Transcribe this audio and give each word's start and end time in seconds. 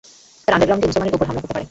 তারা 0.43 0.53
আন্ডারগ্রাউন্ড 0.55 0.81
দিয়ে 0.81 0.89
মুসলমানদের 0.91 1.17
উপর 1.17 1.27
হামলা 1.29 1.41
করতে 1.41 1.53
পারে। 1.53 1.65